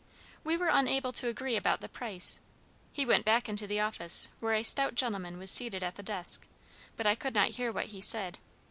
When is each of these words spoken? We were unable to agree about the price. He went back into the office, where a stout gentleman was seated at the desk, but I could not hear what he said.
We 0.43 0.57
were 0.57 0.69
unable 0.69 1.13
to 1.13 1.27
agree 1.27 1.55
about 1.55 1.79
the 1.79 1.87
price. 1.87 2.39
He 2.91 3.05
went 3.05 3.23
back 3.23 3.47
into 3.47 3.67
the 3.67 3.79
office, 3.81 4.29
where 4.39 4.55
a 4.55 4.63
stout 4.63 4.95
gentleman 4.95 5.37
was 5.37 5.51
seated 5.51 5.83
at 5.83 5.93
the 5.93 6.01
desk, 6.01 6.47
but 6.97 7.05
I 7.05 7.13
could 7.13 7.35
not 7.35 7.49
hear 7.49 7.71
what 7.71 7.89
he 7.93 8.01
said. 8.01 8.39